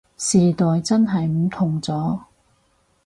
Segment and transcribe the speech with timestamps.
[0.17, 2.21] 時代真係唔同咗